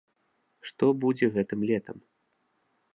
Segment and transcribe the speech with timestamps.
[0.69, 1.97] Што будзе гэтым летам?